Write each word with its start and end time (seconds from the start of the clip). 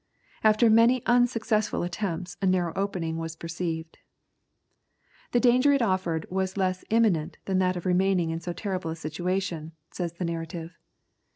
After 0.43 0.67
many 0.67 1.05
unsuccessful 1.05 1.83
attempts, 1.83 2.35
a 2.41 2.47
narrow 2.47 2.73
opening 2.75 3.17
was 3.19 3.35
perceived. 3.35 3.99
"The 5.31 5.39
danger 5.39 5.73
it 5.73 5.81
offered 5.83 6.25
was 6.31 6.57
less 6.57 6.83
imminent 6.89 7.37
than 7.45 7.59
that 7.59 7.77
of 7.77 7.85
remaining 7.85 8.31
in 8.31 8.39
so 8.39 8.51
terrible 8.51 8.89
a 8.89 8.95
situation," 8.95 9.73
says 9.91 10.13
the 10.13 10.25
narrative. 10.25 10.75